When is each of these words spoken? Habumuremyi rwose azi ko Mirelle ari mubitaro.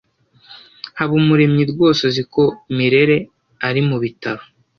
Habumuremyi 0.97 1.63
rwose 1.71 2.01
azi 2.09 2.23
ko 2.33 2.43
Mirelle 2.75 3.17
ari 3.67 3.81
mubitaro. 3.87 4.43